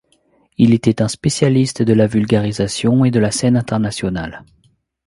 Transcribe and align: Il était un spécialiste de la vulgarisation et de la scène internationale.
Il 0.57 0.73
était 0.73 1.03
un 1.03 1.07
spécialiste 1.07 1.83
de 1.83 1.93
la 1.93 2.07
vulgarisation 2.07 3.05
et 3.05 3.11
de 3.11 3.19
la 3.19 3.29
scène 3.29 3.55
internationale. 3.55 4.43